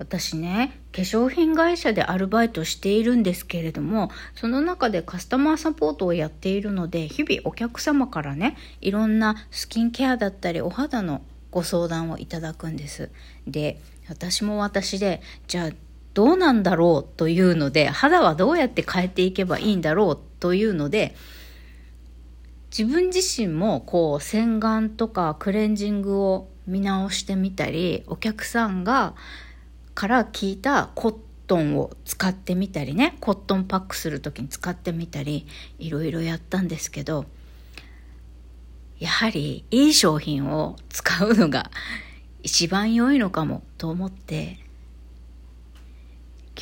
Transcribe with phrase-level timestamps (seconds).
[0.00, 11.20] 私ね、化粧品会社でアルバイトしているんですけれども、その中でカスタマーサポートをやっているので、日々お客様からね、いろんなスキンケアだったり、お肌の
[11.50, 13.10] ご相談をいただくんです。
[13.46, 13.78] で、
[14.08, 15.70] 私も私で、じゃあ
[16.14, 21.14] どうなんだろうというので、肌はどうやって変えていけばいいんだろうというので、
[22.70, 29.14] 自分自身もこう洗顔とかクレンジングを見直してみたり、お客さんが
[29.94, 35.46] から聞いたコットンを使ってみたりねコットンパックする時に使ってみたり
[35.78, 37.26] いろいろやったんですけど
[38.98, 41.70] やはりいい商品を使うのが
[42.42, 44.58] 一番良いのかもと思って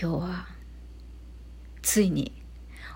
[0.00, 0.46] 今日は
[1.82, 2.32] ついに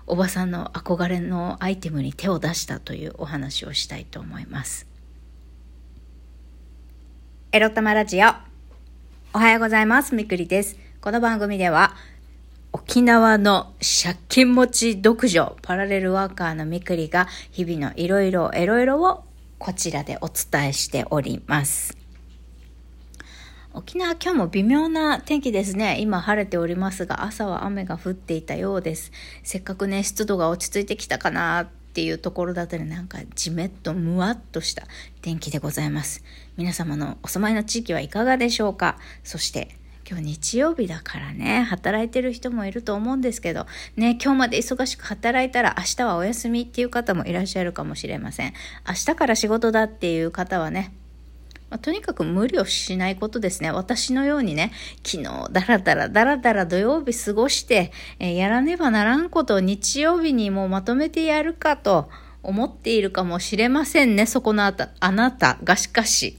[0.07, 4.85] おばさんの憧れのアイテムに手を出したというお話をしたいと思います。
[7.51, 8.52] エロ玉ラジオ
[9.35, 10.13] おはようございます。
[10.13, 10.77] みくりです。
[11.01, 11.95] この番組では、
[12.71, 19.23] 沖縄の借金持ち独女、パラレルワーカーのみくりが、日々のいろいろ、いろいろを
[19.57, 21.97] こちらでお伝えしております。
[23.73, 25.97] 沖縄今日も微妙な天気ですね。
[25.99, 29.11] 今晴れておりますが、朝は雨が降っていたようです。
[29.41, 34.87] せっかくね、湿度が落ち着いてきたかなっていうところだったりなんかじめっとむわっとした
[35.21, 36.23] 天気でございます
[36.55, 38.99] 皆様のお住まいの地域はいかがでしょうか？
[39.23, 39.75] そして
[40.07, 48.53] 今日日曜日だからね、働いてる人もいると思うんですけど、ね、今日まで忙しく働いたら明日はお休みっていう方もいらっしゃるかもしれません。
[48.87, 50.93] 明日から仕事だっていう方はね、
[51.71, 53.71] まあ、とにかく無理をしないことですね。
[53.71, 54.73] 私のようにね、
[55.03, 62.11] 昨日だらだらだらだら土曜日過ごして、えー、やらねばならんことを日曜日にもうまとめてやるかと
[62.43, 64.27] 思っているかもしれませんね。
[64.27, 66.37] そこのあたあなたがしかし。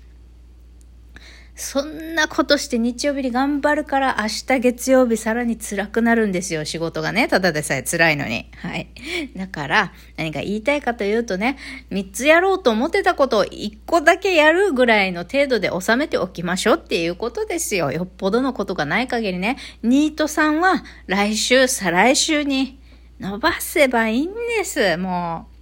[1.56, 7.28] そんなことして日曜日に頑張るから明日月曜日さらに辛くなるんですよ、仕事がね。
[7.28, 8.50] ただでさえ辛いのに。
[8.56, 8.88] はい。
[9.36, 11.56] だから、何か言いたいかというとね、
[11.92, 17.92] 3つやろうと思ってたことを1個だけやるぐらいの程度で収めておきましょうっていうことですよ。
[17.92, 19.56] よっぽどのことがない限りね。
[19.84, 22.80] ニートさんは来週、再来週に
[23.20, 24.96] 伸ばせばいいんです。
[24.96, 25.53] もう。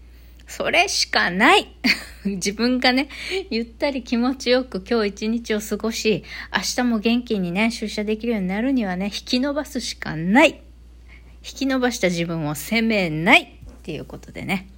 [0.54, 1.66] それしかない
[2.26, 3.08] 自分がね、
[3.50, 6.24] ゆったり気持ちよく今日一日を過ごし、
[6.54, 10.60] 明日も元気にね、出社できるようになるにはね、引き伸ばすしかない。
[11.42, 13.46] 引き伸ばした自分を責めないっ
[13.82, 14.68] ていうことでね。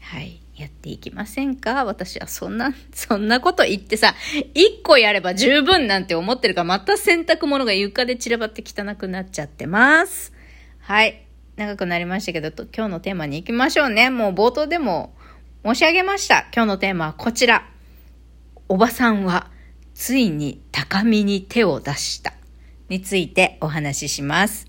[0.00, 0.40] はい。
[0.54, 1.86] やっていきませんか？
[1.86, 4.14] 私はそんな、そんなこと言ってさ、
[4.54, 10.34] 一個やれば十分なんて思ってるから、また洗濯物が床で散らばって汚くなっちゃってます。
[10.80, 11.25] はい。
[11.56, 14.10] 長くなりましたけど、今日のテーマに行きましょうね。
[14.10, 15.14] もう冒頭でも
[15.64, 16.46] 申し上げました。
[16.54, 17.66] 今日のテーマはこちら。
[18.68, 19.50] おばさんは
[19.94, 22.34] ついに高みに手を出した
[22.88, 24.66] についてお話しします。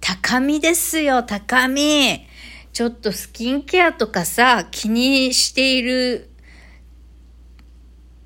[0.00, 2.26] 高みですよ、高み。
[2.72, 6.29] ちょっとスキンケアとかさ、気にしている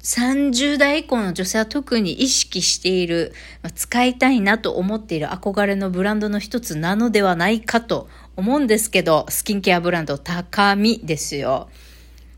[0.04, 3.32] 30代以降の女性は特に意識している、
[3.62, 11.70] まあ、使いたいなと思っている憧れのブランドの一つなのではないかと思うんですけど、スキンケアブランド高見ですよ。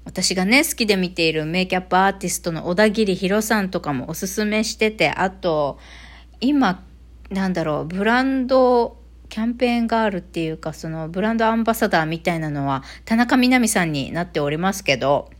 [0.04, 5.80] 私がね、好きで見ているメイキャップアーティストの小田切ヒロさんとかもおすすめしてて、あと、
[6.40, 6.84] 今、
[7.30, 8.96] なんだろう、ブランド
[9.28, 15.30] キャンペーンガールっていうか、そのブランドアンバサダーみたいなのは、田中みな実さんになっておりますけど、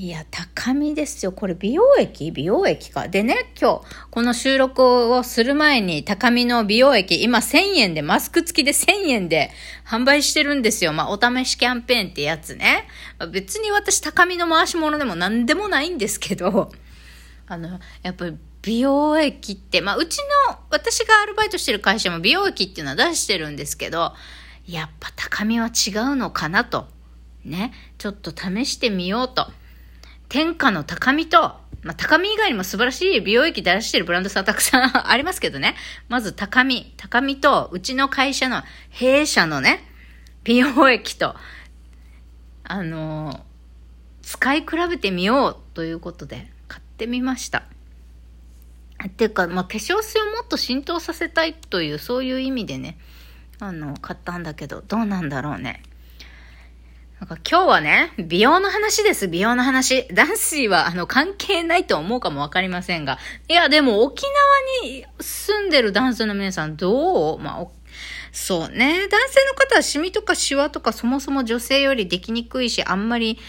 [0.00, 1.32] いや、高みですよ。
[1.32, 2.30] これ美容液？
[2.30, 3.08] 美容液か。
[3.08, 3.82] でね、今日、
[4.12, 9.50] この収録をする前に高みの美容液、今1000円で、マスク付きで1000円で
[9.84, 10.92] 販売してるんですよ。
[10.92, 12.86] まあ、お試しキャンペーンってやつね。
[13.32, 16.70] 別に私高みの回し物でも何でもないんですけど、
[17.48, 24.14] あの、やっぱり美容液って、まあ、うちの、私がアルバイトしてる会社も美容液っていうのは出してるんですけど、
[24.64, 26.86] やっぱ高みは違うのかなと。
[27.44, 27.72] ね。
[27.98, 29.50] ちょっと試してみようと。
[30.28, 31.38] 天下の高みと、
[31.82, 35.74] まあ、高み以外にも素晴らしい美容液出してるブランドさんたくさん ありますけどね。
[36.08, 36.92] まず高み。
[36.96, 39.84] 高みと、うちの会社の弊社のね、
[40.44, 41.34] 美容液と、
[42.64, 43.40] あのー、
[44.22, 47.64] 使い比べてみようということで買ってみました。
[49.06, 52.98] っていうか、まあ、化粧水をもっと浸透させたいという、そういう意味でね、
[53.60, 55.82] あの、買ったんだけど、どうなんだろうね。
[57.20, 60.06] なんか今日はね、美容の話です、美容の話。
[60.14, 63.18] 男子はあの関係ないと思うかもわかりませんが。
[63.48, 64.24] いや、でも沖
[64.82, 67.38] 縄に住んでる男性の皆さんどう？
[67.40, 67.66] まあ、
[68.30, 69.08] そうね。
[69.08, 73.40] 男性の方はシミとかシワとかそもそも女性よりできにくいし、あんまり、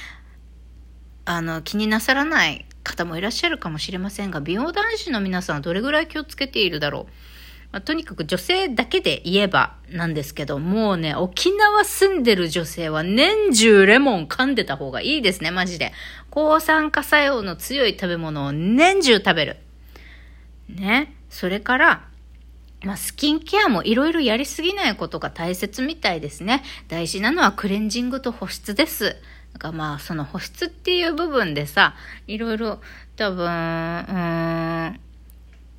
[1.25, 7.13] あの、気になさらない方もいらっしゃるかもしれませんが、美容男子の皆さんはどれぐらい気をつけているだろう？
[7.71, 15.93] まあ、とにかく女性だけで言えばなんですけど、もうね、沖縄住んでる女性は年中レモン噛んでた方がいいですね、マジで。
[16.31, 19.57] 抗酸化作用の強い食べ物を年中食べる。
[20.67, 21.13] ね。
[21.29, 22.07] それから、
[22.83, 26.63] まあ、スキンケアもいろいろやりすぎないことが大切みたいですね。
[26.87, 29.17] 大事なのはクレンジングと保湿です。
[29.53, 31.95] だかまあ、その保湿っていう部分でさ、
[32.25, 32.79] いろいろ
[33.15, 34.99] 多分、うーん、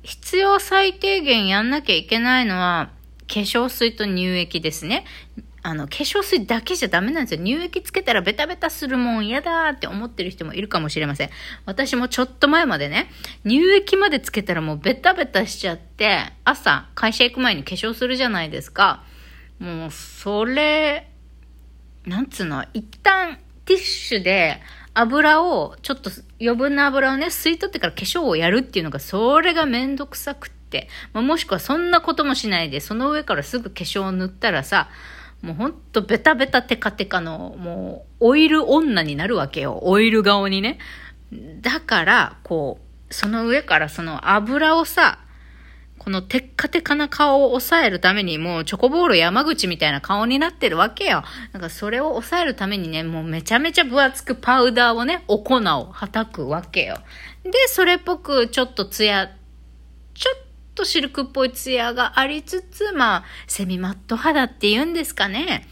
[0.03, 2.91] 必要最低限やんなきゃいけないのは、
[3.27, 5.05] 化粧水と乳液ですね。
[5.63, 7.45] あの、化粧水だけじゃダメなんですよ。
[7.45, 11.29] 乳液つけたらベタベタするもん嫌だって思ってる人もいるかもしれません。
[11.65, 13.11] 私もちょっと前までね、
[13.43, 19.03] 乳液までつけたらもうベタベタしちゃって、朝会社行く前に化粧するじゃないですか。
[19.59, 21.11] もう、それ、
[22.05, 24.59] なんつうの、一旦ティッシュで
[24.93, 30.89] 油を、ちょっと余分な油をね、吸い取ってから化粧をやるっていうのが、それがめんどくさくって。
[31.13, 34.89] まあ、もしくはそんなこともしないで、その上からすぐ化粧を塗ったらさ、
[35.41, 39.79] もうほんとベタベタテカテカの、もう、オイル女になるわけよ。
[39.81, 40.77] オイル顔にね。
[41.61, 42.79] だから、こ
[43.09, 45.19] う、その上からその油をさ、
[46.01, 51.23] このテッカテカな顔を抑えるために、もうチョコボール山口みたいな顔になってるわけよ。
[51.51, 56.97] なんかそれを抑えるためにね、もうめちゃめちゃ分厚くパウダーをね、お粉をはたくわけよ。
[57.43, 59.27] で、それっぽくちょっとツヤ、
[60.15, 60.39] ちょっ
[60.73, 65.67] とシルクっぽいツヤがありつつ、まあ、セミマット肌って言うんですかね。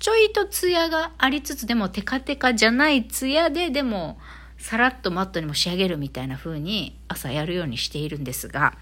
[0.00, 4.18] ちょいとツヤがありつつ、でもテカテカじゃないツヤで、でも、
[4.58, 8.74] さらっとマットにも仕上げるみたいな風に朝やるようにしているんですが、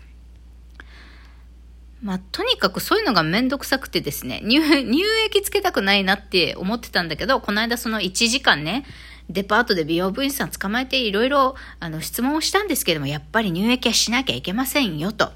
[2.02, 8.84] まあ、とにかくそういうのがめんどくさくてですね、乳、乳液つけたくないなって思ってたんだけど、この間その1時間ね、
[9.28, 15.32] デパートで美容部員さん捕まえていろいろ、あの、質問をしたんですけども、やっぱり乳液はしなきゃいけませんよ、と。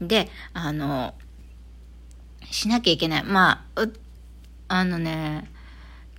[0.00, 1.14] で、あの、
[2.50, 3.24] しなきゃいけない。
[3.24, 3.86] まあ、
[4.68, 5.51] あのね、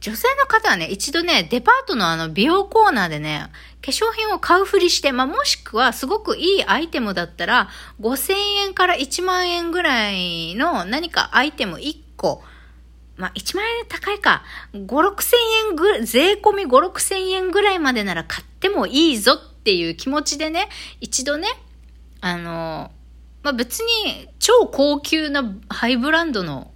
[0.04, 3.48] 女性の方はね、一度ね、デパートのあの美容コーナーでね、
[3.82, 7.70] 化粧品を買うふりして、まあ、もしくはすごくいいアイテムだったら、
[8.02, 8.34] 5000
[8.68, 12.44] 円から1万円ぐらいの何かアイテム1個、
[13.16, 15.36] まあ、1万円高いか、5、6000
[15.70, 20.68] 円ぐ、税込み5、6000円ぐらいまでなら買ってもいいぞっていう気持ちでね、
[21.00, 21.48] 一度ね、
[22.20, 22.92] あの、
[23.42, 26.73] まあ、別に超高級なハイブランドの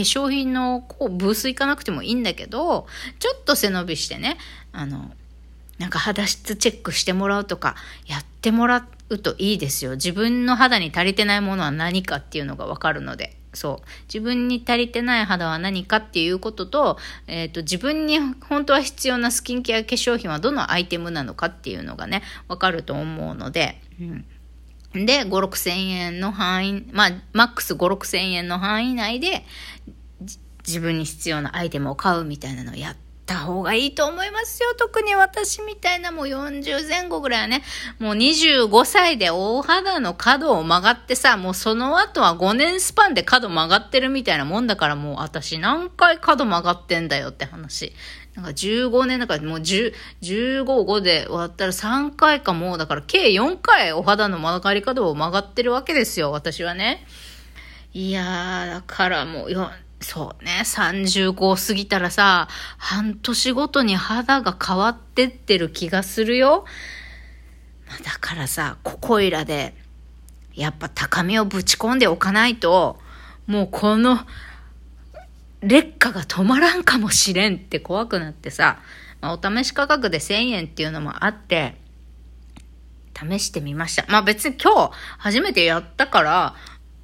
[0.00, 2.86] 粧品のこうブース行かなくてもいいんだけど、
[3.18, 4.38] ちょっと背伸びしてね、
[4.72, 5.12] あの、
[5.78, 9.92] なんか肌質チェックしてもらうとか、やってもらうといいですよ。
[9.92, 13.36] 自分の肌に足りてないものは何かっていうのがわかるので。
[13.54, 13.88] そう。
[14.06, 18.18] 自分に足りてない肌は何かっていうことと、えっ、ー、と、自分に
[18.48, 24.24] 本当は必要なスキンケア化粧品はどのアイテムなのかっていうのがね、わかると思うので、うん。
[24.94, 29.44] で、5、6千円の範囲、まあ、マックス5、6千円の範囲内で、
[30.66, 32.96] 自分に必要なアイテムを買うみたいなのをやっ
[33.26, 34.74] た方がいいと思いますよ。
[34.78, 37.62] 特に私みたいなもう40前後ぐらいはね、
[37.98, 47.92] もう25歳で大肌の角を曲がってさ、もうその後は5年スパンで角曲がってるみたいなもんだからもう私何回角曲がってんだよって話。
[48.34, 49.92] なんか15年だからもう10、
[50.22, 57.04] 15、5で終わったら3回かもう、だから計4回お肌の曲がり角を曲がってるわけですよ、私はね。
[57.92, 59.50] いやー、だからもう、
[60.00, 66.64] そうね、35過ぎたらさ、半年ごとに肌が変わってってる気がするよ。
[68.02, 69.74] だからさ、ここいらで、
[70.54, 72.98] やっぱ高みをぶち込んでおかないと、
[73.46, 74.18] もうこの、
[75.62, 78.80] 劣化が止まらんかもしれんって怖くなってさ、
[79.20, 81.76] まあ、お試し価格で1000円っていうのもあって、
[83.14, 84.04] 試してみました。
[84.08, 86.54] まあ別に今日初めてやったから、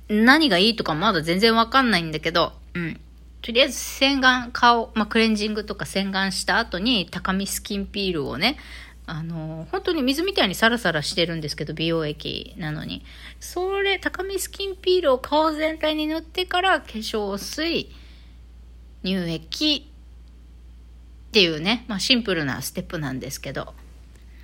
[0.09, 3.00] 何がいいとかまだ全然わかんないんだけど、うん。
[3.41, 8.59] とりあえず洗顔、顔、まあ、クレンジングとか洗顔した後に高見スキンピールをね、
[9.07, 13.05] あの、本当に水みたいにサラサラしてるんですけど、美容液なのに。
[13.41, 17.91] それ、高見スキンピールを顔全体に塗ってから化粧水、
[19.05, 19.90] 乳液
[21.28, 23.75] っていうね、まあシンプルなステップなんですけど、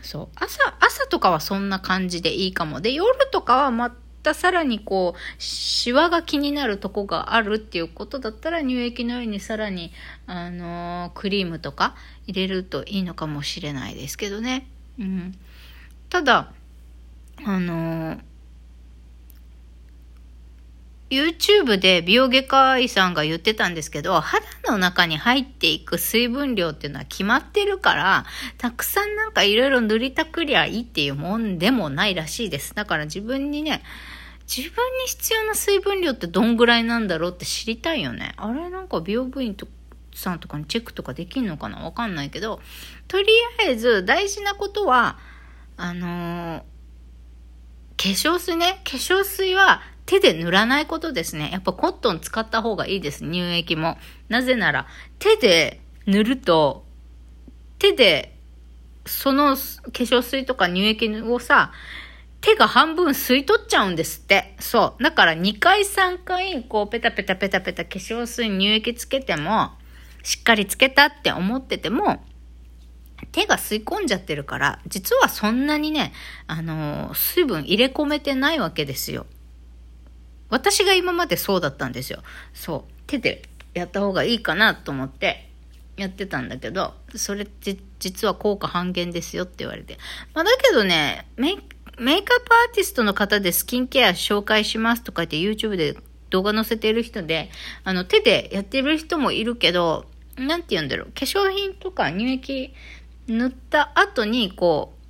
[0.02, 0.28] そう。
[0.36, 2.80] 朝、朝とかはそんな感じでいいかも。
[2.80, 3.90] で、夜とかはま
[4.22, 9.92] たさらにこう、シワが気になるとこがあるっていうことだったら乳液のようにさらに、
[10.26, 11.94] あのー、クリームとか
[12.26, 14.68] 入れるといいのかもしれないですけどね。
[14.98, 15.34] うん。
[16.10, 16.52] ただ、
[17.44, 18.33] あのー
[21.10, 28.24] YouTube で美容外科医さんが言ってたんですけど、肌の中に入っていく水分量っていうのは決まってるから、
[28.58, 32.74] たくさんなんかいろいろ塗りたくりゃいいっていうもんでもないらしいです。
[32.74, 33.82] だから自分にね、
[34.46, 38.32] 自分に必要な水分量ってどんぐらいなんだろうって知りたいよね。
[38.36, 39.68] あれなんか美容部員と
[40.14, 42.60] さんとかにチェックとかできんのかなわかんないけど、
[43.08, 43.28] とり
[43.60, 45.18] あえず大事なことは、
[45.76, 46.64] あのー、化
[47.96, 48.80] 粧水ね。
[48.84, 51.50] 化粧水は手で塗らないことですね。
[51.52, 53.20] やっぱコットン使った方がいいです。
[53.20, 53.96] 乳液も。
[54.28, 54.86] なぜなら、
[55.18, 56.84] 手で塗ると、
[57.78, 58.36] 手で、
[59.06, 61.72] その化粧水とか乳液をさ、
[62.40, 64.54] 手が半分吸い取っちゃうんですって。
[64.60, 65.02] そう。
[65.02, 69.70] だから2回3回、こう、ペタペタペタペタ化粧水乳液つけても、
[70.22, 72.22] しっかりつけたって思ってても、
[73.32, 76.12] 手が吸い込んじゃってるから、実はそんなにね、
[76.46, 79.26] あのー、水分入れ込めてないわけですよ。
[80.50, 82.22] 私が今までそうだったんですよ。
[82.52, 82.92] そう。
[83.06, 83.42] 手で
[83.74, 85.48] やった方がいいかなと思って
[85.96, 87.46] やってたんだけど、それ
[87.98, 89.98] 実は効果半減ですよって言われて。
[90.32, 95.96] まあだけどね、メイクアップアーティストの方でスキンケア紹介しますとか言って YouTube で
[96.30, 97.50] 動画載せてる人で、
[97.84, 102.74] あの手でやってる人もいるけど、なんて言うんだろう、化粧品とか乳液
[103.28, 105.04] 塗った後にこう、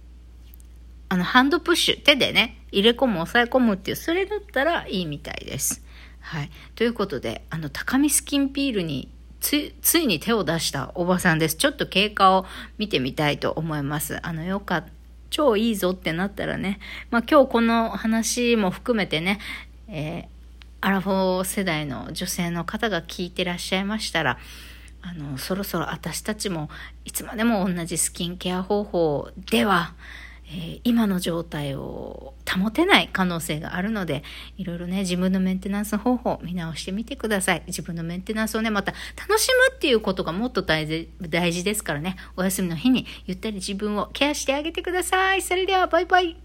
[1.08, 5.82] あのハンドプッシュ、手でね、入れ込む、押さえ込むっていう、それだったらいいみたいです。
[6.20, 6.50] はい。
[6.74, 9.08] ということで、あの、高見スキンピールに
[9.40, 11.56] つ、ついに手を出したおばさんです。
[11.56, 12.46] ちょっと経過を
[12.78, 14.18] 見てみたいと思います。
[14.26, 14.90] あの、よかった。
[15.34, 16.78] 超いいぞってなったらね、
[17.10, 19.40] まあ今日この話も含めてね、
[19.88, 20.26] えー、
[20.80, 24.38] アラフォー世代の女性の方が聞いてらっしゃいましたら、
[25.02, 26.70] あの、そろそろ私たちも
[27.04, 29.94] いつまでも同じスキンケア方法では、
[30.46, 34.22] えー、今の状態を保てない可能性があるので、
[34.56, 37.62] いろいろね、自分のメンテナンス方法を見直してみてください。
[37.66, 45.42] 自分のメンテナンスをね、また楽しむっていうことがもっと大事ですからね、お休みの日にゆったり自分をケアしてあげてください。
[45.42, 46.43] それでは、バイバイ。